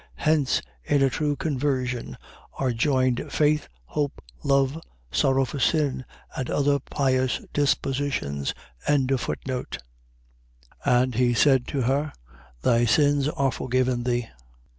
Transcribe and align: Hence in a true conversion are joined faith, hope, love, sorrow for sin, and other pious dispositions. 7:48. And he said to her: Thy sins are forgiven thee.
Hence 0.17 0.63
in 0.83 1.03
a 1.03 1.11
true 1.11 1.35
conversion 1.35 2.17
are 2.53 2.71
joined 2.71 3.31
faith, 3.31 3.67
hope, 3.85 4.19
love, 4.43 4.81
sorrow 5.11 5.45
for 5.45 5.59
sin, 5.59 6.05
and 6.35 6.49
other 6.49 6.79
pious 6.79 7.39
dispositions. 7.53 8.55
7:48. 8.89 9.77
And 10.83 11.13
he 11.13 11.35
said 11.35 11.67
to 11.67 11.81
her: 11.83 12.13
Thy 12.63 12.83
sins 12.85 13.27
are 13.27 13.51
forgiven 13.51 14.01
thee. 14.03 14.27